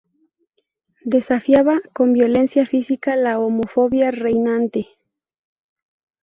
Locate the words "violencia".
2.13-2.65